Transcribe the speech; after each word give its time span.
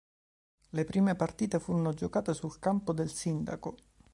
Le 0.71 0.83
prime 0.83 1.13
partite 1.13 1.59
furono 1.59 1.93
giocate 1.93 2.33
sul 2.33 2.57
campo 2.57 2.91
del 2.91 3.11
sindaco. 3.11 3.75